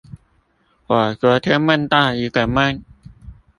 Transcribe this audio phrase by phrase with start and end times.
[0.87, 2.81] 我昨天夢到一個夢